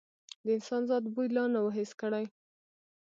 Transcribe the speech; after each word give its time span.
د 0.43 0.45
انسان 0.57 0.81
ذات 0.89 1.03
بوی 1.13 1.27
لا 1.35 1.43
نه 1.53 1.59
و 1.65 1.73
حس 1.77 1.91
کړی. 2.01 2.25